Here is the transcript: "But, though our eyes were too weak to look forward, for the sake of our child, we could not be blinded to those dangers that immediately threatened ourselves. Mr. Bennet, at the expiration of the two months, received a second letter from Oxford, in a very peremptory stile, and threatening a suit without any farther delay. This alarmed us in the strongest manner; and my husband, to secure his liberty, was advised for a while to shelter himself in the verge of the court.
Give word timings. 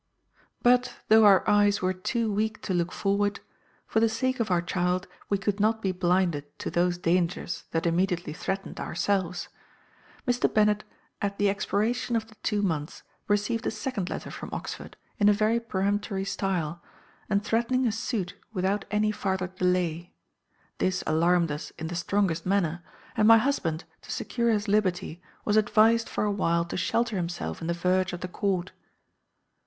"But, 0.63 0.95
though 1.09 1.25
our 1.25 1.47
eyes 1.47 1.79
were 1.83 1.93
too 1.93 2.33
weak 2.33 2.59
to 2.63 2.73
look 2.73 2.91
forward, 2.91 3.39
for 3.85 3.99
the 3.99 4.09
sake 4.09 4.39
of 4.39 4.49
our 4.49 4.59
child, 4.63 5.05
we 5.29 5.37
could 5.37 5.59
not 5.59 5.79
be 5.79 5.91
blinded 5.91 6.43
to 6.57 6.71
those 6.71 6.97
dangers 6.97 7.65
that 7.69 7.85
immediately 7.85 8.33
threatened 8.33 8.79
ourselves. 8.79 9.47
Mr. 10.27 10.51
Bennet, 10.51 10.83
at 11.21 11.37
the 11.37 11.49
expiration 11.51 12.15
of 12.15 12.25
the 12.29 12.35
two 12.41 12.63
months, 12.63 13.03
received 13.27 13.67
a 13.67 13.69
second 13.69 14.09
letter 14.09 14.31
from 14.31 14.49
Oxford, 14.51 14.97
in 15.19 15.29
a 15.29 15.33
very 15.33 15.59
peremptory 15.59 16.25
stile, 16.25 16.81
and 17.29 17.43
threatening 17.45 17.85
a 17.85 17.91
suit 17.91 18.33
without 18.51 18.85
any 18.89 19.11
farther 19.11 19.49
delay. 19.49 20.11
This 20.79 21.03
alarmed 21.05 21.51
us 21.51 21.71
in 21.77 21.85
the 21.89 21.95
strongest 21.95 22.43
manner; 22.43 22.81
and 23.15 23.27
my 23.27 23.37
husband, 23.37 23.83
to 24.01 24.11
secure 24.11 24.49
his 24.49 24.67
liberty, 24.67 25.21
was 25.45 25.57
advised 25.57 26.09
for 26.09 26.23
a 26.23 26.31
while 26.31 26.65
to 26.65 26.75
shelter 26.75 27.17
himself 27.17 27.61
in 27.61 27.67
the 27.67 27.75
verge 27.75 28.13
of 28.13 28.21
the 28.21 28.27
court. 28.27 28.71